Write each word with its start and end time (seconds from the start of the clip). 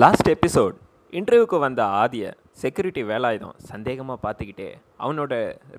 Last 0.00 0.28
episode 0.32 0.76
இன்டர்வியூக்கு 1.18 1.56
வந்த 1.64 1.80
ஆதியை 2.02 2.28
செக்யூரிட்டி 2.60 3.02
வேலாயுதம் 3.10 3.56
சந்தேகமாக 3.70 4.18
பார்த்துக்கிட்டே 4.22 4.68
அவனோட 5.02 5.32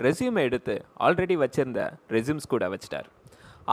ரெஸ்யூமை 0.05 0.41
எடுத்து 0.47 0.75
ஆல்ரெடி 1.05 1.35
வச்சுருந்த 1.43 1.79
ரெஸ்யூம்ஸ் 2.15 2.49
கூட 2.51 2.67
வச்சிட்டார். 2.73 3.07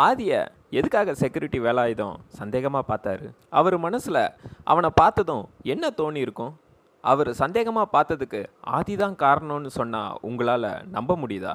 ஆதியை 0.07 0.39
எதுக்காக 0.79 1.15
செக்யூரிட்டி 1.23 1.61
வேலாயுதம் 1.67 2.17
சந்தேகமாக 2.41 2.85
பார்த்தாரு? 2.93 3.29
அவர் 3.61 3.77
மனசில் 3.87 4.21
அவனை 4.73 4.93
பார்த்ததும் 5.03 5.45
என்ன 5.75 5.93
தோணி 6.01 6.25
இருக்கும்? 6.27 6.55
அவர் 7.05 7.33
சந்தேகமாக 7.43 7.93
பார்த்ததுக்கு 7.97 8.43
ஆதி 8.79 8.97
தான் 9.05 9.21
காரணம்னு 9.27 9.77
சொன்னால் 9.79 10.19
உங்களால் 10.31 10.71
நம்ப 10.97 11.19
முடியுதா? 11.23 11.55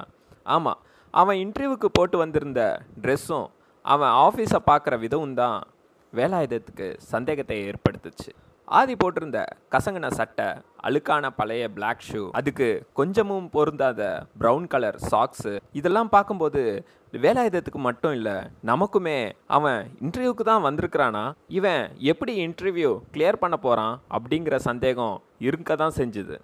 ஆமாம் 0.57 0.81
அவன் 1.23 1.43
இன்டர்வியூக்கு 1.45 1.91
போட்டு 1.99 2.17
வந்திருந்த 2.25 2.61
ட்ரெஸ்ஸும் 3.03 3.49
அவன் 3.85 4.15
ஆஃபீஸை 4.25 4.61
பார்க்குற 4.71 4.95
விதமும் 5.07 5.37
தான் 5.43 5.59
வேலாயுதத்துக்கு 6.13 6.87
சந்தேகத்தை 7.13 7.55
ஏற்படுத்துச்சு. 7.69 8.31
ஆதி 8.67 8.95
போட்டிருந்த 8.95 9.39
கசங்கின 9.71 10.07
சட்டை 10.11 10.47
அழுக்கான 10.87 11.29
பழைய 11.29 11.63
பிளாக் 11.69 12.05
ஷூ 12.07 12.21
அதுக்கு 12.31 12.67
கொஞ்சமும் 12.93 13.49
பொருந்தாத 13.49 14.01
ப்ரௌன் 14.39 14.67
கலர் 14.67 14.97
சாக்ஸு 15.11 15.53
இதெல்லாம் 15.71 16.09
பார்க்கும்போது 16.09 16.61
வேலாயுதத்துக்கு 17.13 17.79
மட்டும் 17.87 18.13
இல்லை 18.13 18.35
நமக்குமே 18.65 19.17
அவன் 19.57 19.91
இன்டர்வியூக்கு 20.01 20.43
தான் 20.43 20.65
வந்திருக்கிறானா? 20.67 21.23
இவன் 21.47 21.83
எப்படி 22.11 22.47
இன்டர்வியூ 22.47 22.91
கிளியர் 23.13 23.41
பண்ண 23.43 23.57
போகிறான் 23.57 23.95
அப்படிங்கிற 24.09 24.55
சந்தேகம் 24.55 25.15
இருக்க 25.47 25.75
தான் 25.75 25.95
செஞ்சுது. 25.97 26.37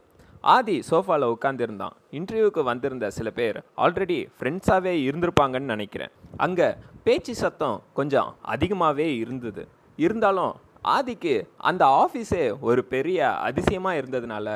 ஆதி 0.55 0.75
சோஃபாவில் 0.89 1.31
உட்காந்துருந்தான் 1.33 1.95
இன்டர்வியூக்கு 2.19 2.63
வந்திருந்த 2.63 3.09
சில 3.09 3.29
பேர் 3.29 3.57
ஆல்ரெடி 3.77 4.19
ஃப்ரெண்ட்ஸாகவே 4.37 4.93
இருந்திருப்பாங்கன்னு 5.07 5.73
நினைக்கிறேன். 5.75 6.11
அங்கே 6.37 6.69
பேச்சு 7.03 7.35
சத்தம் 7.35 7.81
கொஞ்சம் 7.93 8.35
அதிகமாகவே 8.41 9.15
இருந்தது. 9.15 9.63
இருந்தாலும் 9.97 10.53
ஆதிக்கு 10.83 11.33
அந்த 11.69 11.83
ஆஃபீஸே 12.03 12.45
ஒரு 12.67 12.81
பெரிய 12.93 13.19
அதிசயமாக 13.47 13.99
இருந்ததுனால 13.99 14.47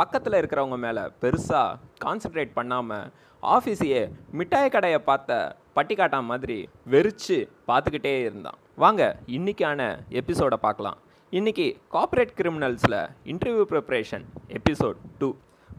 பக்கத்தில் 0.00 0.36
இருக்கிறவங்க 0.40 0.76
மேலே 0.84 1.02
பெருசாக 1.22 1.78
கான்சென்ட்ரேட் 2.04 2.52
பண்ணாமல் 2.58 3.08
ஆஃபீஸையே 3.42 4.02
மிட்டாய் 4.38 4.72
கடையை 4.74 5.00
பார்த்த 5.08 5.40
பட்டிக்காட்டா 5.76 6.20
மாதிரி 6.28 6.58
வெறிச்சு 6.92 7.38
பார்த்துக்கிட்டே 7.68 8.14
இருந்தான். 8.26 8.58
வாங்க 8.76 9.02
இன்னைக்கான 9.36 9.80
எபிசோடை 10.20 10.58
பார்க்கலாம். 10.66 10.98
இன்றைக்கி 11.32 11.66
கார்ப்பரேட் 11.94 12.34
கிரிமினல்ஸில் 12.40 12.98
இன்டர்வியூ 13.32 13.66
ப்ரிப்பரேஷன் 13.72 14.24
எபிசோட் 14.58 14.98
டூ 15.20 15.28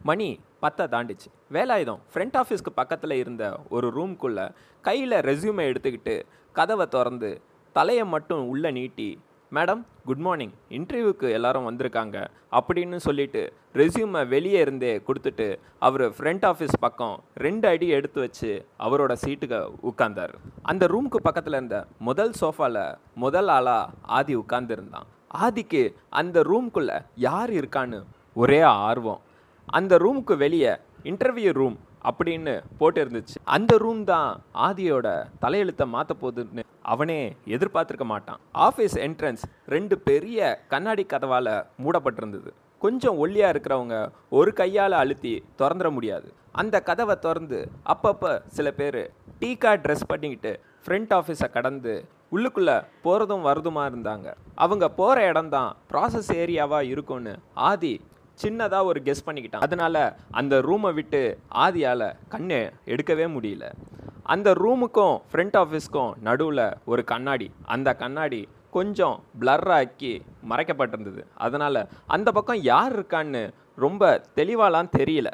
மணி 0.10 0.30
பத்தை 0.64 0.86
தாண்டிச்சு. 0.94 1.28
வேலாயுதம் 1.56 2.02
ஃப்ரண்ட் 2.12 2.38
ஆஃபீஸ்க்கு 2.42 2.72
பக்கத்தில் 2.80 3.16
இருந்த 3.24 3.44
ஒரு 3.76 3.88
ரூம்குள்ளே 3.98 4.46
கையில் 4.84 5.24
ரெஸ்யூமை 5.30 5.66
எடுத்துக்கிட்டு 5.72 6.16
கதவை 6.56 6.88
திறந்து 6.96 7.32
தலையை 7.76 8.06
மட்டும் 8.16 8.42
உள்ளே 8.54 8.72
நீட்டி 8.80 9.10
மேடம் 9.54 9.82
குட் 10.06 10.18
மார்னிங் 10.18 10.52
இன்டர்வியூக்கு 10.70 11.32
எல்லாரும் 11.32 11.66
வந்திருக்காங்க. 11.70 12.28
அப்படின்னு 12.52 12.96
சொல்லிட்டு 12.96 13.54
ரெஸ்யூமை 13.74 14.28
வெளியே 14.28 14.60
இருந்தே 14.60 15.02
கொடுத்துட்டு 15.08 15.60
அவர் 15.80 16.02
ஃப்ரண்ட் 16.02 16.46
ஆஃபீஸ் 16.52 16.80
பக்கம் 16.80 17.24
ரெண்டு 17.36 17.68
அடி 17.68 17.88
எடுத்து 17.88 18.20
வச்சு 18.20 18.66
அவரோட 18.80 19.16
சீட்டுக்கு 19.26 19.60
உட்கார்ந்தார். 19.84 20.34
அந்த 20.62 20.88
ரூமுக்கு 20.88 21.16
பக்கத்தில் 21.22 21.54
இருந்த 21.54 21.86
முதல் 22.00 22.34
சோஃபாவில் 22.42 22.98
முதல் 23.16 23.48
ஆளாக 23.48 23.92
ஆதி 24.02 24.38
உட்கார்ந்துருந்தான். 24.38 25.08
ஆதிக்கு 25.42 25.94
அந்த 26.10 26.42
ரூம்குள்ளே 26.42 27.06
யார் 27.16 27.50
இருக்கான்னு 27.50 28.04
ஒரே 28.34 28.62
ஆர்வம். 28.62 29.22
அந்த 29.66 29.98
ரூமுக்கு 29.98 30.38
வெளியே 30.38 30.74
இன்டர்வியூ 31.04 31.54
ரூம் 31.54 31.80
அப்படின்னு 32.10 32.54
போட்டு 32.80 33.00
இருந்துச்சு. 33.04 33.38
அந்த 33.56 33.78
ரூம் 33.84 34.04
தான் 34.14 34.30
ஆதியோட 34.68 35.08
தலையெழுத்தை 35.44 35.88
மாற்ற 35.96 36.14
போகுதுன்னு 36.24 36.64
அவனே 36.94 37.20
எதிர்பார்த்துருக்க 37.56 38.08
மாட்டான். 38.14 38.40
ஆஃபீஸ் 38.68 38.96
என்ட்ரன்ஸ் 39.08 39.44
ரெண்டு 39.76 39.98
பெரிய 40.10 40.40
கண்ணாடி 40.74 41.06
கதவால் 41.14 41.54
மூடப்பட்டிருந்தது. 41.84 42.52
கொஞ்சம் 42.86 43.20
ஒல்லியாக 43.24 43.54
இருக்கிறவங்க 43.54 43.98
ஒரு 44.40 44.54
கையால் 44.62 44.96
அழுத்தி 45.02 45.34
திறந்துட 45.60 45.90
முடியாது. 45.98 46.28
அந்த 46.62 46.76
கதவை 46.90 47.16
திறந்து 47.26 47.60
அப்பப்போ 47.94 48.32
சில 48.58 48.68
பேர் 48.80 49.02
டீக்கா 49.42 49.72
ட்ரெஸ் 49.84 50.10
பண்ணிக்கிட்டு 50.12 50.52
ஃப்ரண்ட் 50.86 51.14
ஆஃபீஸை 51.20 51.48
கடந்து 51.56 51.94
உள்ளுக்குள்ளே 52.36 52.76
போகிறதும் 53.06 53.46
வர்றதுமாக 53.48 53.90
இருந்தாங்க. 53.92 54.28
அவங்க 54.64 54.86
போகிற 55.00 55.18
இடம் 55.32 55.52
தான் 55.56 55.70
ப்ராசஸ் 55.92 56.30
ஏரியாவாக 56.42 56.90
இருக்கும்னு 56.94 57.34
ஆதி 57.70 57.94
சின்னதாக 58.42 58.84
ஒரு 58.84 59.02
கெஸ் 59.06 59.26
பண்ணிக்கிட்டான். 59.26 59.66
அதனால் 59.68 60.14
அந்த 60.32 60.62
ரூமை 60.62 60.94
விட்டு 60.94 61.40
ஆதியால் 61.66 62.08
கண்ணு 62.32 62.72
எடுக்கவே 62.86 63.28
முடியல. 63.36 63.72
அந்த 64.24 64.52
ரூமுக்கும் 64.54 65.16
ஃப்ரண்ட் 65.32 65.58
ஆஃபீஸ்க்கும் 65.62 66.12
நடுவில் 66.22 66.66
ஒரு 66.86 67.04
கண்ணாடி. 67.04 67.52
அந்த 67.66 67.96
கண்ணாடி 67.96 68.48
கொஞ்சம் 68.70 69.24
பிளர்ராக்கி 69.40 70.22
மறைக்கப்பட்டிருந்தது. 70.50 71.24
அதனால் 71.36 71.88
அந்த 72.08 72.32
பக்கம் 72.32 72.62
யார் 72.62 72.94
இருக்கான்னு 73.00 73.54
ரொம்ப 73.76 74.22
தெளிவாலாம் 74.36 74.90
தெரியல. 74.98 75.30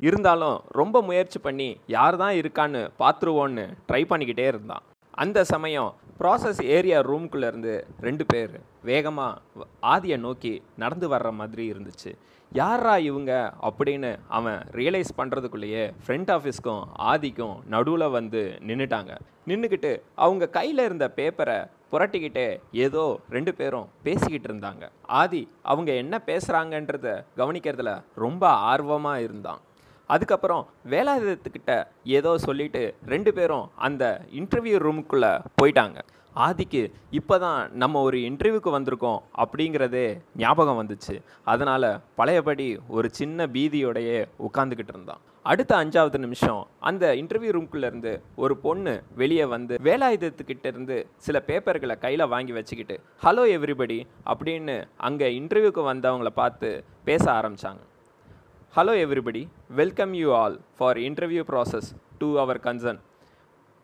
இருந்தாலும் 0.00 0.62
ரொம்ப 0.80 1.02
முயற்சி 1.02 1.38
பண்ணி 1.38 1.80
யார் 1.86 2.16
தான் 2.16 2.34
இருக்கான்னு 2.34 2.82
பார்த்துருவோன்னு 3.02 3.64
ட்ரை 3.88 4.02
பண்ணிக்கிட்டே 4.10 4.46
இருந்தான். 4.46 4.82
அந்த 5.10 5.44
சமயம் 5.44 5.94
ப்ராசஸ் 6.18 6.62
ஏரியா 6.62 7.00
ரூம்குள்ளேருந்து 7.00 7.82
ரெண்டு 8.00 8.26
பேர். 8.26 8.60
வேகமாக 8.88 9.66
ஆதியை 9.94 10.18
நோக்கி 10.26 10.52
நடந்து 10.82 11.06
வர்ற 11.14 11.30
மாதிரி 11.40 11.64
இருந்துச்சு. 11.72 12.12
யாரா 12.52 12.92
இவங்க 13.08 13.32
அப்படின்னு 13.68 14.10
அவன் 14.36 14.60
ரியலைஸ் 14.78 15.10
பண்ணுறதுக்குள்ளேயே 15.18 15.82
ஃப்ரண்ட் 16.04 16.30
ஆஃபீஸ்க்கும் 16.36 16.84
ஆதிக்கும் 17.10 17.56
நடுவில் 17.74 18.14
வந்து 18.18 18.42
நின்றுட்டாங்க 18.68 19.14
நின்றுக்கிட்டு 19.50 19.92
அவங்க 20.24 20.48
கையில் 20.56 20.82
இருந்த 20.86 21.06
பேப்பரை 21.18 21.58
புரட்டிக்கிட்டே 21.92 22.48
ஏதோ 22.84 23.04
ரெண்டு 23.34 23.52
பேரும் 23.58 23.86
பேசிக்கிட்டு 24.06 24.48
இருந்தாங்க. 24.50 24.84
ஆதி 25.20 25.42
அவங்க 25.72 25.90
என்ன 26.02 26.14
பேசுகிறாங்கன்றத 26.30 27.08
கவனிக்கிறதுல 27.40 27.92
ரொம்ப 28.24 28.44
ஆர்வமாக 28.72 29.24
இருந்தான். 29.26 29.62
அதுக்கப்புறம் 30.14 30.62
வேலாயுதத்துக்கிட்ட 30.92 31.72
ஏதோ 32.18 32.30
சொல்லிட்டு 32.46 32.82
ரெண்டு 33.14 33.32
பேரும் 33.38 33.66
அந்த 33.86 34.04
இன்டர்வியூ 34.40 34.78
ரூமுக்குள்ளே 34.84 35.32
போயிட்டாங்க. 35.58 35.98
ஆதிக்கு 36.36 36.80
இப்போ 37.10 37.36
தான் 37.38 37.60
நம்ம 37.74 38.00
ஒரு 38.00 38.18
இன்டர்வியூக்கு 38.28 38.70
வந்திருக்கோம் 38.74 39.20
அப்படிங்கிறதே 39.42 40.04
ஞாபகம் 40.36 40.78
வந்துச்சு. 40.80 41.14
அதனால் 41.44 41.88
பழையபடி 42.18 42.66
ஒரு 42.88 43.08
சின்ன 43.12 43.46
பீதியோடையே 43.54 44.18
உட்காந்துக்கிட்டு 44.46 44.94
இருந்தான். 44.94 45.22
அடுத்த 45.46 45.72
அஞ்சாவது 45.76 46.18
நிமிஷம் 46.18 46.60
அந்த 46.80 47.04
இன்டர்வியூ 47.14 47.52
ரூம்குள்ளேருந்து 47.56 48.12
ஒரு 48.36 48.54
பொண்ணு 48.56 48.94
வெளியே 49.14 49.44
வந்து 49.44 49.74
வேலாயுதத்துக்கிட்ட 49.86 50.66
இருந்து 50.66 50.96
சில 51.26 51.42
பேப்பர்களை 51.48 51.96
கையில் 51.98 52.30
வாங்கி 52.34 52.52
வச்சுக்கிட்டு 52.52 52.96
ஹலோ 53.22 53.44
எவ்ரிபடி 53.56 53.98
அப்படின்னு 54.26 54.76
அங்கே 55.08 55.28
இன்டர்வியூக்கு 55.40 55.84
வந்தவங்கள 55.84 56.32
பார்த்து 56.34 56.70
பேச 57.04 57.24
ஆரம்பித்தாங்க 57.32 57.82
hello 58.74 58.94
everybody 59.04 59.42
welcome 59.80 60.14
you 60.14 60.28
all 60.34 60.58
for 60.78 60.98
interview 60.98 61.44
process 61.50 61.88
to 62.18 62.28
our 62.38 62.60
concern 62.60 63.00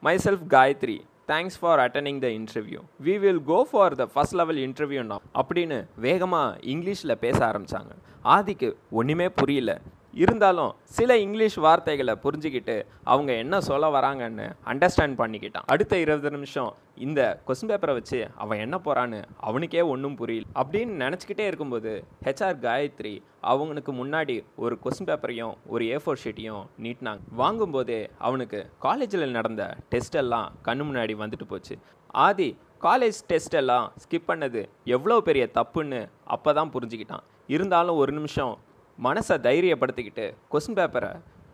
myself 0.27 0.47
Gayathri 0.51 0.99
thanks 1.29 1.59
for 1.61 1.81
attaining 1.81 2.21
the 2.21 2.29
interview 2.37 2.81
we 3.01 3.15
will 3.19 3.43
go 3.45 3.59
for 3.71 3.95
the 3.95 4.05
first 4.15 4.37
level 4.37 4.59
interview 4.65 5.03
நான் 5.05 5.27
அப்படின்னு 5.35 5.79
வேகமாக 5.99 6.59
இங்கிலீஷில் 6.67 7.21
பேச 7.21 7.39
ஆரம்பித்தாங்க 7.47 7.93
ஆதிக்கு 8.29 8.69
ஒன்றுமே 8.93 9.29
புரியல 9.35 9.73
இருந்தாலும் 10.23 10.73
சில 10.97 11.17
இங்கிலீஷ் 11.25 11.57
வார்த்தைகளை 11.65 12.15
புரிஞ்சுக்கிட்டு 12.25 12.77
அவங்க 13.13 13.33
என்ன 13.33 13.61
சொல்ல 13.61 13.91
வராங்கன்னு 13.97 14.47
அண்டர்ஸ்டாண்ட் 14.73 15.17
பண்ணிக்கிட்டான். 15.21 15.67
அடுத்த 15.67 15.99
இருபது 15.99 16.31
நிமிஷம் 16.31 16.71
இந்த 17.07 17.21
கொஸ்டின் 17.47 17.71
பேப்பரை 17.71 17.95
வச்சு 17.99 18.19
அவன் 18.37 18.59
என்ன 18.59 18.77
போகிறான்னு 18.85 19.21
அவனுக்கே 19.49 19.83
ஒன்றும் 19.93 20.17
புரியல. 20.17 20.47
அப்படின்னு 20.61 20.95
நினச்சிக்கிட்டே 21.05 21.47
இருக்கும்போது 21.51 21.93
ஹெச்ஆர் 22.25 22.61
காயத்ரி 22.67 23.15
அவனுக்கு 23.41 23.93
முன்னாடி 23.93 24.37
ஒரு 24.57 24.79
கொஸ்டின் 24.85 25.09
பேப்பரையும் 25.11 25.55
ஒரு 25.67 25.85
ஏ 25.89 25.99
ஃபோர் 26.05 26.23
ஷீட்டையும் 26.25 26.65
நீட்டினாங்க. 26.85 27.23
வாங்கும்போதே 27.39 28.01
அவனுக்கு 28.19 28.61
காலேஜில் 28.79 29.37
நடந்த 29.39 29.65
டெஸ்ட் 29.89 30.15
எல்லாம் 30.15 30.49
கண்ணு 30.65 30.85
முன்னாடி 30.91 31.17
வந்துட்டு 31.25 31.49
போச்சு. 31.49 31.77
ஆதி 32.27 32.49
காலேஜ் 32.87 33.19
டெஸ்ட் 33.27 33.55
எல்லாம் 33.55 33.93
ஸ்கிப் 34.03 34.29
பண்ணது 34.29 34.63
எவ்வளோ 34.97 35.21
பெரிய 35.21 35.45
தப்புன்னு 35.59 36.01
அப்போ 36.25 36.53
தான் 36.53 36.73
புரிஞ்சுக்கிட்டான். 36.75 37.25
இருந்தாலும் 37.47 37.99
ஒரு 38.03 38.13
நிமிஷம் 38.13 38.53
மனசை 39.03 39.37
தைரியப்படுத்திக்கிட்டு 39.47 40.35
கொஸ்டின் 40.51 40.79
பேப்பரை 40.79 41.13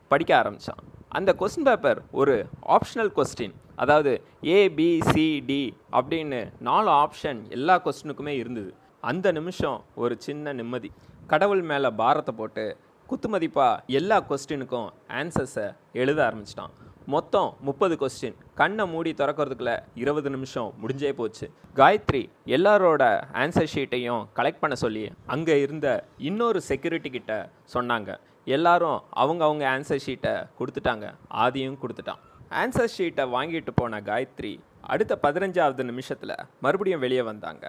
படிக்க 0.09 0.37
ஆரம்பித்தான் 0.37 0.83
அந்த 1.09 1.35
கொஸ்டின் 1.39 1.69
பேப்பர் 1.69 2.03
ஒரு 2.11 2.47
ஆப்ஷனல் 2.69 3.13
கொஸ்டின் 3.19 3.55
அதாவது 3.77 4.23
ஏபிசிடி 4.43 5.75
அப்படின்னு 5.93 6.53
நாலு 6.61 6.91
ஆப்ஷன் 6.91 7.49
எல்லா 7.49 7.83
கொஸ்டினுக்குமே 7.85 8.35
இருந்தது. 8.43 8.75
அந்த 9.01 9.33
நிமிஷம் 9.33 9.85
ஒரு 9.95 10.17
சின்ன 10.19 10.53
நிம்மதி. 10.53 10.93
கடவுள் 11.27 11.63
மேலே 11.63 11.91
பாரத்தை 11.91 12.35
போட்டு 12.35 12.77
குத்துமதிப்பாக 13.09 13.85
எல்லா 13.87 14.25
கொஸ்டினுக்கும் 14.29 14.89
ஆன்சர்ஸை 15.09 15.77
எழுத 15.93 16.19
ஆரம்பிச்சிட்டான். 16.29 16.75
மொத்தம் 17.13 17.51
முப்பது 17.67 17.95
கொஸ்டின் 18.01 18.37
கண்ணை 18.61 18.85
மூடி 18.93 19.11
திறக்கிறதுக்குள்ள 19.19 19.73
இருபது 20.03 20.29
நிமிஷம் 20.35 20.69
முடிஞ்சே 20.83 21.11
போச்சு. 21.21 21.47
காயத்ரி 21.79 22.23
எல்லாரோட 22.57 23.03
ஆன்சர் 23.43 23.71
ஷீட்டையும் 23.75 24.23
கலெக்ட் 24.39 24.63
பண்ண 24.63 24.75
சொல்லி 24.85 25.05
அங்கே 25.35 25.57
இருந்த 25.67 25.89
இன்னொரு 26.31 26.61
செக்யூரிட்டி 26.71 27.11
கிட்ட 27.17 27.33
சொன்னாங்க. 27.75 28.11
எல்லாரும் 28.57 28.99
அவங்க 29.23 29.43
அவங்க 29.49 29.65
ஆன்சர் 29.77 30.05
ஷீட்டை 30.07 30.35
கொடுத்துட்டாங்க. 30.59 31.07
ஆதியும் 31.45 31.81
கொடுத்துட்டான். 31.85 32.21
ஆன்சர் 32.63 32.95
ஷீட்டை 32.97 33.27
வாங்கிட்டு 33.37 33.75
போன 33.81 34.01
காயத்ரி 34.11 34.53
அடுத்த 34.93 35.19
பதினஞ்சாவது 35.25 35.83
நிமிஷத்தில் 35.93 36.37
மறுபடியும் 36.65 37.05
வெளியே 37.07 37.25
வந்தாங்க. 37.31 37.65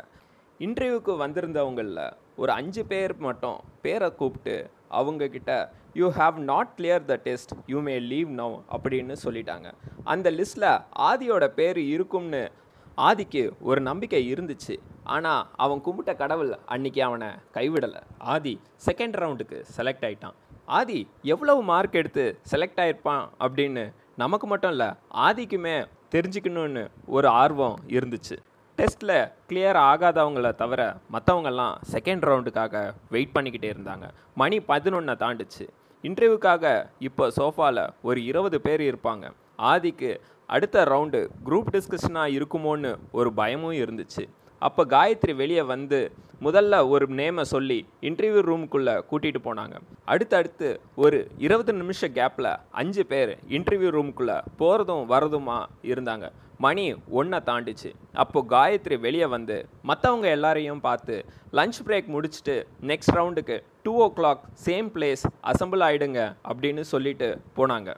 இன்டர்வியூக்கு 0.65 1.13
வந்திருந்தவங்களில் 1.23 2.05
ஒரு 2.41 2.51
அஞ்சு 2.59 2.81
பேர் 2.91 3.13
மட்டும் 3.27 3.59
பேரை 3.85 4.09
கூப்பிட்டு 4.19 4.55
அவங்கக்கிட்ட 4.99 5.51
you 5.93 6.11
have 6.11 6.33
not 6.33 6.69
clear 6.77 7.05
the 7.05 7.15
test 7.15 7.51
you 7.67 7.79
may 7.81 7.99
leave 7.99 8.29
now 8.39 8.61
அப்படின்னு 8.75 9.15
சொல்லிட்டாங்க. 9.23 9.71
அந்த 10.03 10.31
லிஸ்ட்டில் 10.31 10.83
ஆதியோட 10.99 11.47
பேர் 11.47 11.77
இருக்கும்னு 11.77 12.51
ஆதிக்கு 12.97 13.51
ஒரு 13.61 13.81
நம்பிக்கை 13.81 14.33
இருந்துச்சு. 14.33 14.75
ஆனால் 15.03 15.47
அவன் 15.55 15.83
கும்பிட்ட 15.85 16.15
கடவுள் 16.15 16.57
அன்னைக்கு 16.65 17.03
அவனை 17.03 17.27
கைவிடலை. 17.51 18.01
ஆதி 18.17 18.61
செகண்ட் 18.85 19.17
ரவுண்டுக்கு 19.23 19.63
செலக்ட் 19.77 20.05
ஆயிட்டான். 20.09 20.37
ஆதி 20.65 21.09
எவ்வளவு 21.21 21.63
மார்க் 21.63 21.93
எடுத்து 21.93 22.39
செலக்ட் 22.51 22.81
ஆயிருப்பான்? 22.85 23.27
அப்படின்னு 23.39 23.93
நமக்கு 24.15 24.47
மட்டும் 24.47 24.71
இல்லை 24.71 24.89
ஆதிக்குமே 25.27 25.85
தெரிஞ்சுக்கணும்னு 26.11 26.87
ஒரு 27.05 27.27
ஆர்வம் 27.27 27.79
இருந்துச்சு. 27.87 28.37
டெஸ்ட்டில் 28.77 29.31
கிளியர் 29.49 29.79
ஆகாதவங்கள 29.91 30.55
தவிர 30.55 30.81
மற்றவங்கெல்லாம் 31.11 31.75
செகண்ட் 31.91 32.23
ரவுண்டுக்காக 32.29 32.93
வெயிட் 33.09 33.35
பண்ணிக்கிட்டே 33.39 33.69
இருந்தாங்க. 33.75 34.09
மணி 34.35 34.57
பதினொன்றை 34.57 35.15
தாண்டுச்சு. 35.23 35.67
இன்டர்வியூக்காக 36.03 36.89
இப்போ 36.99 37.31
சோஃபாவில் 37.39 37.89
ஒரு 38.01 38.23
இருபது 38.23 38.61
பேர் 38.61 38.81
இருப்பாங்க. 38.81 39.25
ஆதிக்கு 39.71 40.11
அடுத்த 40.45 40.83
ரவுண்டு 40.83 41.19
குரூப் 41.45 41.69
டிஸ்கஷனாக 41.71 42.35
இருக்குமோன்னு 42.37 42.95
ஒரு 43.11 43.33
பயமும் 43.33 43.71
இருந்துச்சு. 43.71 44.23
அப்போ 44.59 44.85
காயத்ரி 44.85 45.35
வெளியே 45.35 45.61
வந்து 45.61 46.11
முதல்ல 46.41 46.89
ஒரு 46.89 47.07
நேமை 47.07 47.43
சொல்லி 47.43 47.87
இன்டர்வியூ 48.01 48.41
ரூமுக்குள்ளே 48.49 48.93
கூட்டிகிட்டு 49.11 49.41
போனாங்க. 49.43 49.75
அடுத்தடுத்து 50.05 50.79
ஒரு 50.95 51.27
இருபது 51.37 51.73
நிமிஷ 51.73 52.07
கேப்பில் 52.07 52.55
அஞ்சு 52.71 53.05
பேர் 53.05 53.37
இன்டர்வியூ 53.49 53.91
ரூமுக்குள்ளே 53.97 54.37
போகிறதும் 54.59 55.05
வரதுமா 55.13 55.57
இருந்தாங்க. 55.83 56.29
மணி 56.57 56.95
ஒன்றை 57.09 57.39
தாண்டிச்சு. 57.45 57.89
அப்போது 58.13 58.49
காயத்ரி 58.55 58.99
வெளியே 58.99 59.25
வந்து 59.25 59.65
மற்றவங்க 59.87 60.27
எல்லாரையும் 60.37 60.81
பார்த்து 60.81 61.25
லஞ்ச் 61.51 61.79
பிரேக் 61.85 62.09
முடிச்சுட்டு 62.15 62.55
next 62.81 63.15
ரவுண்டுக்கு 63.15 63.57
two 63.85 63.91
o'clock 64.17 64.41
same 64.65 64.87
place 64.95 65.23
assemble 65.51 65.83
ஆகிடுங்க 65.85 66.19
அப்படின்னு 66.49 66.81
சொல்லிட்டு 66.89 67.27
போனாங்க. 67.57 67.89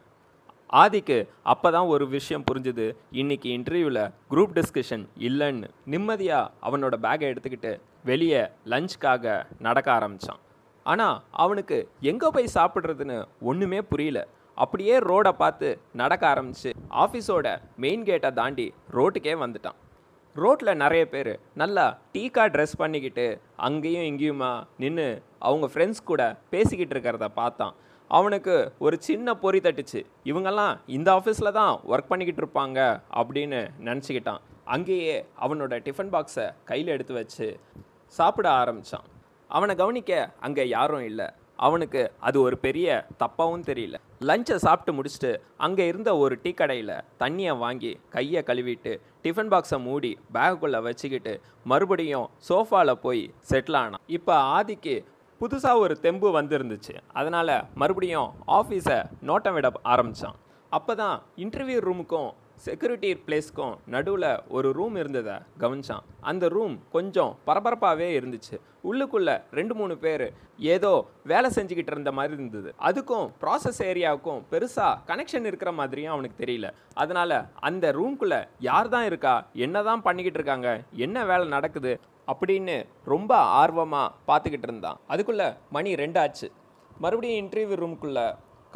ஆதிக்கு 0.82 1.18
அப்போ 1.54 1.70
தான் 1.76 1.90
ஒரு 1.94 2.06
விஷயம் 2.14 2.46
புரிஞ்சுது. 2.50 2.86
இன்னைக்கு 3.22 3.50
இன்டர்வியூவில் 3.58 4.00
குரூப் 4.32 4.54
டிஸ்கஷன் 4.60 5.04
இல்லைன்னு 5.28 5.68
நிம்மதியாக 5.94 6.52
அவனோட 6.68 6.98
பேக்கை 7.06 7.28
எடுத்துக்கிட்டு 7.32 7.74
வெளியே 8.10 8.42
லஞ்சுக்காக 8.74 9.36
நடக்க 9.68 9.90
ஆரம்பித்தான் 9.98 10.42
ஆனால் 10.94 11.20
அவனுக்கு 11.44 11.80
எங்கே 12.12 12.30
போய் 12.38 12.56
சாப்பிட்றதுன்னு 12.58 13.20
ஒன்றுமே 13.52 13.82
புரியல. 13.92 14.22
அப்படியே 14.64 14.96
ரோடை 15.10 15.32
பார்த்து 15.44 15.70
நடக்க 16.02 16.24
ஆரம்பிச்சு 16.34 16.72
ஆஃபீஸோட 17.04 17.48
மெயின் 17.86 18.04
கேட்டை 18.10 18.32
தாண்டி 18.40 18.68
ரோட்டுக்கே 18.98 19.36
வந்துட்டான். 19.44 19.78
ரோட்டில் 20.42 20.80
நிறைய 20.82 21.04
பேர் 21.10 21.32
நல்லா 21.62 21.84
டீக்கா 22.14 22.44
ட்ரெஸ் 22.54 22.80
பண்ணிக்கிட்டு 22.82 23.26
அங்கேயும் 23.68 24.08
இங்கேயுமா 24.12 24.52
நின்று 24.82 25.06
அவங்க 25.48 25.66
ஃப்ரெண்ட்ஸ் 25.74 26.08
கூட 26.12 26.22
பேசிக்கிட்டு 26.54 26.94
இருக்கிறத 26.96 27.28
பார்த்தான். 27.42 27.74
அவனுக்கு 28.18 28.56
ஒரு 28.86 28.96
சின்ன 29.08 29.36
பொறி 29.44 29.60
தட்டுச்சு. 29.66 30.02
இவங்கெல்லாம் 30.32 30.74
இந்த 30.96 31.10
ஆஃபீஸில் 31.18 31.56
தான் 31.60 31.74
ஒர்க் 31.92 32.10
பண்ணிக்கிட்டு 32.12 32.42
இருப்பாங்க 32.44 32.80
அப்படின்னு 33.20 33.60
நினச்சிக்கிட்டான். 33.90 34.42
அங்கேயே 34.76 35.16
அவனோட 35.46 35.80
டிஃபன் 35.88 36.12
பாக்ஸை 36.16 36.48
கையில் 36.72 36.94
எடுத்து 36.96 37.14
வச்சு 37.20 37.48
சாப்பிட 38.20 38.50
ஆரம்பித்தான் 38.62 39.08
அவனை 39.58 39.76
கவனிக்க 39.84 40.12
அங்கே 40.48 40.64
யாரும் 40.78 41.08
இல்லை. 41.12 41.28
அவனுக்கு 41.68 42.02
அது 42.28 42.38
ஒரு 42.48 42.56
பெரிய 42.66 42.88
தப்பாகவும் 43.22 43.68
தெரியல. 43.72 43.98
லஞ்சை 44.30 44.56
சாப்பிட்டு 44.66 44.92
முடிச்சுட்டு 44.98 45.32
அங்கே 45.66 45.84
இருந்த 45.92 46.10
ஒரு 46.24 46.36
டீ 46.44 46.52
கடையில் 46.60 46.92
தண்ணியை 47.22 47.54
வாங்கி 47.64 47.92
கையை 48.16 48.42
கழுவிட்டு 48.50 48.94
டிஃபன் 49.24 49.52
பாக்ஸை 49.54 49.78
மூடி 49.88 50.12
பேக்குள்ளே 50.36 50.80
வச்சுக்கிட்டு 50.88 51.34
மறுபடியும் 51.72 52.28
சோஃபாவில் 52.50 53.02
போய் 53.06 53.24
செட்டில் 53.50 53.80
ஆனான். 53.82 54.04
இப்போ 54.18 54.36
ஆதிக்கு 54.58 54.96
புதுசாக 55.42 55.84
ஒரு 55.84 55.96
தெம்பு 56.06 56.30
வந்திருந்துச்சு. 56.40 56.94
அதனால் 57.20 57.56
மறுபடியும் 57.82 58.30
ஆஃபீஸை 58.60 59.00
நோட்டம் 59.30 59.56
விட 59.58 59.70
ஆரம்பித்தான் 59.94 60.38
அப்போ 60.78 60.94
தான் 61.02 61.18
இன்டர்வியூ 61.44 61.80
ரூமுக்கும் 61.88 62.30
செக்யூரிட்டி 62.66 63.10
பிளேஸ்க்கும் 63.26 63.74
நடுவில் 63.94 64.28
ஒரு 64.58 64.68
ரூம் 64.78 64.96
இருந்ததை 65.02 65.34
கவனிச்சான். 65.62 66.04
அந்த 66.30 66.48
ரூம் 66.56 66.76
கொஞ்சம் 66.96 67.32
பரபரப்பாகவே 67.48 68.08
இருந்துச்சு. 68.18 68.56
உள்ளுக்குள்ளே 68.90 69.36
ரெண்டு 69.58 69.74
மூணு 69.80 69.96
பேர் 70.04 70.26
ஏதோ 70.74 70.92
வேலை 71.32 71.50
செஞ்சுக்கிட்டு 71.56 71.94
இருந்த 71.96 72.12
மாதிரி 72.18 72.34
இருந்தது. 72.40 72.70
அதுக்கும் 72.90 73.26
ப்ராசஸ் 73.42 73.80
ஏரியாவுக்கும் 73.90 74.40
பெருசாக 74.52 75.00
கனெக்ஷன் 75.10 75.48
இருக்கிற 75.50 75.72
மாதிரியும் 75.80 76.14
அவனுக்கு 76.16 76.38
தெரியல. 76.44 76.70
அதனால் 77.04 77.38
அந்த 77.70 77.92
ரூம்குள்ளே 78.00 78.40
யார் 78.70 78.92
தான் 78.96 79.08
இருக்கா? 79.12 79.36
என்ன 79.66 79.84
தான் 79.90 80.06
பண்ணிக்கிட்டு 80.08 80.40
இருக்காங்க? 80.40 80.70
என்ன 81.06 81.26
வேலை 81.32 81.48
நடக்குது? 81.56 81.94
அப்படின்னு 82.34 82.78
ரொம்ப 83.14 83.34
ஆர்வமாக 83.62 84.14
பார்த்துக்கிட்டு 84.30 84.70
இருந்தான். 84.70 85.00
அதுக்குள்ளே 85.08 85.50
மணி 85.78 85.94
ரெண்டாச்சு 86.04 86.50
மறுபடியும் 87.04 87.42
இன்டர்வியூ 87.44 87.80
ரூம்குள்ளே 87.84 88.28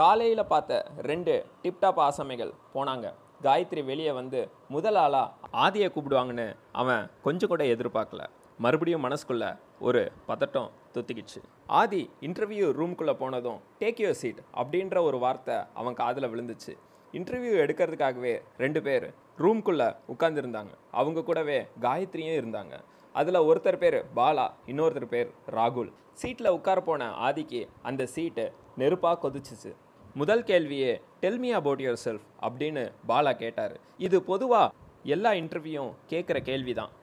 காலையில் 0.01 0.49
பார்த்த 0.53 0.81
ரெண்டு 1.09 1.35
டிப்டாப் 1.63 2.01
ஆசாமிகள் 2.07 2.51
போனாங்க. 2.73 3.07
காயத்ரி 3.43 3.81
வெளியே 3.85 4.11
வந்து 4.11 4.39
முதல் 4.75 4.95
ஆளாக 4.95 5.49
ஆதியை 5.63 5.87
கூப்பிடுவாங்கன்னு 5.95 6.47
அவன் 6.71 7.09
கொஞ்சம் 7.21 7.49
கூட 7.49 7.63
எதிர்பார்க்கல. 7.63 8.23
மறுபடியும் 8.57 9.03
மனசுக்குள்ள 9.03 9.57
ஒரு 9.79 10.11
பதட்டம் 10.27 10.69
தொத்திக்கிச்சு. 10.93 11.39
ஆதி 11.67 12.09
இன்டர்வியூ 12.21 12.67
ரூம்குள்ளே 12.79 13.13
போனதும் 13.13 13.59
டேக் 13.79 14.01
யூர் 14.03 14.19
சீட் 14.21 14.41
அப்படின்ற 14.61 15.01
ஒரு 15.01 15.19
வார்த்தை 15.19 15.55
அவன் 15.73 15.93
காதில் 15.93 16.29
விழுந்துச்சு. 16.29 16.73
இன்டர்வியூ 17.13 17.53
எடுக்கிறதுக்காகவே 17.65 18.33
ரெண்டு 18.57 18.81
பேர் 18.81 19.13
ரூம்குள்ளே 19.37 19.95
உட்காந்துருந்தாங்க 20.13 20.73
அவங்க 20.91 21.23
கூடவே 21.23 21.59
காயத்ரியும் 21.81 22.39
இருந்தாங்க. 22.41 22.75
அதில் 23.13 23.45
ஒருத்தர் 23.49 23.81
பேர் 23.83 23.99
பாலா 24.15 24.47
இன்னொருத்தர் 24.67 25.13
பேர் 25.15 25.29
ராகுல். 25.51 25.91
சீட்டில் 26.13 26.55
உட்கார 26.57 26.81
போன 26.81 27.09
ஆதிக்கு 27.27 27.67
அந்த 27.83 28.05
சீட்டு 28.05 28.53
நெருப்பாக 28.77 29.17
கொதிச்சிச்சு. 29.23 29.71
முதல் 30.19 30.43
கேள்வியே 30.49 30.91
tell 31.21 31.39
me 31.41 31.49
about 31.57 31.81
your 31.85 31.99
self 32.03 32.23
அப்படின்னு 32.45 32.83
பாலா 33.09 33.31
கேட்டார். 33.41 33.73
இது 34.05 34.17
பொதுவாக 34.29 34.73
எல்லா 35.15 35.31
இன்டர்வியூவும் 35.39 35.91
கேட்குற 36.11 36.37
கேள்வி 36.47 36.73
தான் 36.79 36.93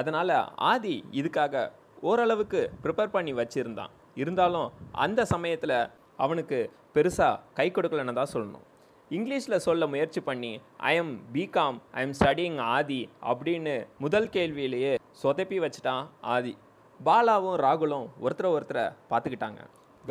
அதனால் 0.00 0.32
ஆதி 0.70 0.96
இதுக்காக 1.20 1.62
ஓரளவுக்கு 2.08 2.60
ப்ரிப்பேர் 2.82 3.14
பண்ணி 3.14 3.32
வச்சுருந்தான். 3.38 3.92
இருந்தாலும் 4.22 4.68
அந்த 5.04 5.20
சமயத்தில் 5.32 5.76
அவனுக்கு 6.24 6.58
பெருசாக 6.96 7.40
கை 7.60 7.68
கொடுக்கலன்னு 7.76 8.18
தான் 8.20 8.32
சொல்லணும். 8.34 8.66
இங்கிலீஷில் 9.16 9.64
சொல்ல 9.68 9.86
முயற்சி 9.94 10.22
பண்ணி 10.28 10.52
I 10.90 10.92
am 11.02 11.14
BCom 11.36 11.78
I 11.98 12.02
am 12.06 12.14
studying 12.20 12.58
Aadhi 12.76 13.00
அப்படின்னு 13.30 13.76
முதல் 14.06 14.30
கேள்வியிலேயே 14.36 14.92
சொதப்பி 15.22 15.58
வச்சுட்டான் 15.64 16.04
ஆதி. 16.36 16.54
பாலாவும் 17.00 17.58
ராகுலும் 17.66 18.06
ஒருத்தரை 18.26 18.50
ஒருத்தரை 18.58 18.86
பார்த்துக்கிட்டாங்க. 19.10 19.60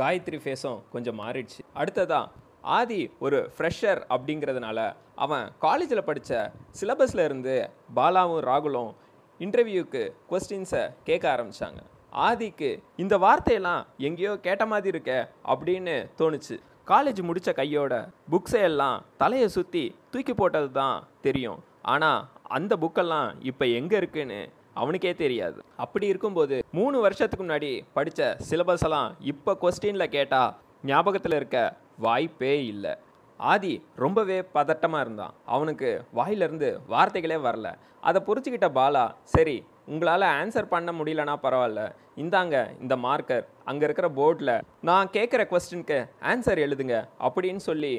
காயத்ரி 0.02 0.40
ஃபேஸும் 0.44 0.82
கொஞ்சம் 0.96 1.20
மாறிடுச்சு. 1.22 1.62
அடுத்ததாக 1.82 2.46
ஆதி 2.76 3.02
ஒரு 3.26 3.40
ஃப்ரெஷர் 3.56 4.00
அப்படிங்கிறதுனால 4.14 4.80
அவன் 5.26 5.46
காலேஜில் 5.66 6.08
படித்த 6.08 6.32
சிலபஸில் 6.80 7.24
இருந்து 7.26 7.56
பாலாவும் 7.98 8.42
ராகுலும் 8.48 8.92
இன்டர்வியூக்கு 9.40 10.02
கொஸ்டின்ஸை 10.32 10.84
கேட்க 11.08 11.26
ஆரம்பித்தாங்க 11.34 11.82
ஆதிக்கு 12.28 12.70
இந்த 13.04 13.16
வார்த்தையெல்லாம் 13.26 13.82
எங்கேயோ 14.08 14.34
கேட்ட 14.46 14.64
மாதிரி 14.72 14.92
இருக்க 14.94 15.12
அப்படின்னு 15.54 15.96
தோணுச்சு. 16.20 16.56
காலேஜ் 16.92 17.22
முடித்த 17.30 17.50
கையோட 17.54 17.94
புக்ஸை 18.34 18.62
எல்லாம் 18.70 19.00
தலையை 19.22 19.48
சுற்றி 19.56 19.86
தூக்கி 20.12 20.34
போட்டது 20.34 20.70
தான் 20.82 21.00
தெரியும். 21.26 21.60
ஆனால் 21.94 22.22
அந்த 22.58 22.74
புக்கெல்லாம் 22.84 23.30
இப்போ 23.52 23.66
எங்கே 23.80 23.98
இருக்குன்னு 24.02 24.40
அவனுக்கே 24.82 25.12
தெரியாது. 25.24 25.60
அப்படி 25.84 26.06
இருக்கும்போது 26.14 26.56
மூணு 26.78 26.98
வருஷத்துக்கு 27.06 27.44
முன்னாடி 27.46 27.72
படித்த 27.98 28.30
சிலபஸ் 28.50 28.86
எல்லாம் 28.88 29.10
இப்போ 29.32 29.54
கொஸ்டினில் 29.64 30.14
கேட்டால் 30.16 30.56
ஞாபகத்தில் 30.92 31.38
இருக்க 31.40 31.60
வாய்ப்பே 32.06 32.54
இல்லை. 32.74 32.94
ஆதி 33.40 33.74
ரொம்பவே 34.04 34.38
பதட்டமாக 34.58 35.04
இருந்தான். 35.06 35.34
அவனுக்கு 35.56 35.90
வாயிலிருந்து 36.18 36.70
வார்த்தைகளே 36.94 37.38
வரல. 37.48 37.70
அதை 38.08 38.20
புரிச்சுக்கிட்ட 38.28 38.68
பாலா 38.80 39.06
சரி 39.34 39.58
உங்களால் 39.92 40.26
ஆன்சர் 40.40 40.72
பண்ண 40.74 40.92
முடியலனா 41.00 41.36
பரவாயில்ல 41.46 41.82
இந்தாங்க 42.24 42.56
இந்த 42.84 42.94
மார்க்கர் 43.06 43.46
அங்கே 43.70 43.86
இருக்கிற 43.88 44.08
போர்டில் 44.20 44.54
நான் 44.90 45.12
கேட்குற 45.16 45.42
கொஸ்டினுக்கு 45.52 46.00
ஆன்சர் 46.32 46.64
எழுதுங்க 46.66 46.96
அப்படின்னு 47.28 47.62
சொல்லி 47.70 47.94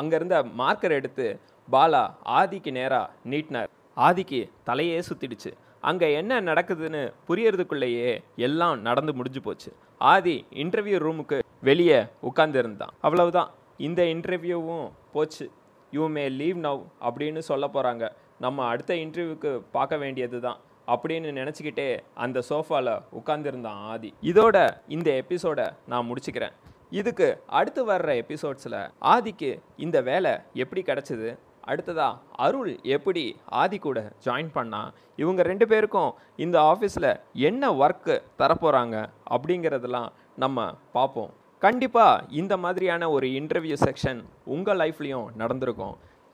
அங்கே 0.00 0.16
இருந்த 0.20 0.36
மார்க்கர் 0.60 0.96
எடுத்து 0.98 1.26
பாலா 1.68 2.04
ஆதிக்கு 2.38 2.70
நேராக 2.78 3.12
நீட்டினார். 3.32 3.70
ஆதிக்கு 4.06 4.40
தலையே 4.68 4.98
சுத்திடுச்சு. 5.08 5.50
அங்கே 5.90 6.08
என்ன 6.20 6.40
நடக்குதுன்னு 6.48 7.02
புரியறதுக்குள்ளேயே 7.28 8.10
எல்லாம் 8.48 8.76
நடந்து 8.88 9.14
முடிஞ்சு 9.20 9.40
போச்சு. 9.46 9.70
ஆதி 10.12 10.36
இன்டர்வியூ 10.64 10.98
ரூமுக்கு 11.06 11.38
வெளியே 11.62 11.98
உட்காந்துருந்தான் 12.28 12.94
அவ்வளவுதான். 13.00 13.50
இந்த 13.78 14.02
இன்டர்வியூவும் 14.02 14.88
போச்சு. 15.12 15.50
யூ 15.90 16.08
மே 16.08 16.28
லீவ் 16.28 16.58
நவ் 16.64 16.82
அப்படின்னு 17.00 17.38
சொல்ல 17.38 17.66
போகிறாங்க 17.74 18.04
நம்ம 18.38 18.64
அடுத்த 18.64 18.94
இன்டர்வியூக்கு 18.94 19.50
பார்க்க 19.72 19.96
வேண்டியது 19.96 20.40
தான் 20.40 20.58
அப்படின்னு 20.86 21.30
நினச்சிக்கிட்டே 21.38 21.86
அந்த 22.14 22.42
சோஃபாவில் 22.48 23.02
உட்காந்துருந்தான் 23.18 23.80
ஆதி. 23.92 24.14
இதோட 24.22 24.56
இந்த 24.88 25.10
எபிசோடை 25.10 25.66
நான் 25.86 26.08
முடிச்சுக்கிறேன். 26.08 26.54
இதுக்கு 26.90 27.28
அடுத்து 27.46 27.86
வர்ற 27.88 28.10
எபிசோட்ஸில் 28.22 28.80
ஆதிக்கு 29.14 29.50
இந்த 29.76 30.00
வேலை 30.00 30.32
எப்படி 30.54 30.82
கிடச்சிது? 30.82 31.38
அடுத்ததாக 31.60 32.18
அருள் 32.44 32.72
எப்படி 32.82 33.24
ஆதி 33.60 33.78
கூட 33.78 33.98
ஜாயின் 34.24 34.50
பண்ணால் 34.54 34.90
இவங்க 35.16 35.42
ரெண்டு 35.42 35.66
பேருக்கும் 35.66 36.14
இந்த 36.36 36.56
ஆஃபீஸில் 36.60 37.20
என்ன 37.32 37.70
ஒர்க்கு 37.72 38.16
தரப்போகிறாங்க 38.38 38.96
அப்படிங்கிறதெல்லாம் 39.30 40.08
நம்ம 40.36 40.74
பார்ப்போம். 40.92 41.32
கண்டிப்பாக 41.64 42.24
இந்த 42.40 42.54
மாதிரியான 42.62 43.08
ஒரு 43.16 43.26
இன்டர்வியூ 43.40 43.76
செக்ஷன் 43.84 44.20
உங்கள் 44.54 44.78
லைஃப்லேயும் 44.80 45.28
நடந்திருக்கும். 45.40 45.92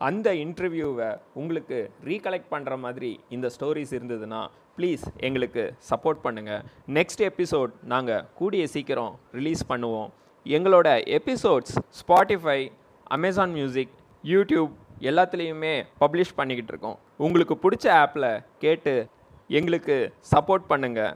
அந்த 0.09 0.29
இன்டர்வியூவை 0.45 1.09
உங்களுக்கு 1.41 1.79
ரீகலெக்ட் 2.09 2.51
பண்ணுற 2.53 2.75
மாதிரி 2.85 3.11
இந்த 3.37 3.47
ஸ்டோரிஸ் 3.55 3.93
இருந்ததுன்னா 3.97 4.41
ப்ளீஸ் 4.77 5.05
எங்களுக்கு 5.29 5.65
சப்போர்ட் 5.91 6.23
பண்ணுங்கள் 6.27 6.63
நெக்ஸ்ட் 6.99 7.25
எபிசோட் 7.31 7.73
நாங்கள் 7.93 8.25
கூடிய 8.39 8.65
சீக்கிரம் 8.75 9.13
ரிலீஸ் 9.39 9.65
பண்ணுவோம். 9.73 10.09
எங்களோட 10.47 10.89
episodes 11.19 11.75
Spotify 12.01 12.59
Amazon 13.17 13.55
music 13.59 13.93
YouTube 14.25 14.73
எல்லாத்துலேயுமே 15.11 15.75
பப்ளிஷ் 16.05 16.37
பண்ணிக்கிட்டு 16.41 16.75
இருக்கோம். 16.75 16.99
உங்களுக்கு 17.27 17.57
பிடிச்ச 17.67 17.87
ஆப்பில் 18.03 18.31
கேட்டு 18.65 18.97
எங்களுக்கு 19.51 19.99
சப்போர்ட் 20.33 20.67
பண்ணுங்கள் 20.73 21.15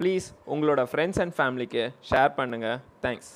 ப்ளீஸ் 0.00 0.28
உங்களோட 0.54 0.80
ஃப்ரெண்ட்ஸ் 0.92 1.22
அண்ட் 1.24 1.36
ஃபேமிலிக்கு 1.40 1.84
ஷேர் 2.10 2.32
பண்ணுங்கள் 2.38 2.78
தேங்க்ஸ் 3.04 3.32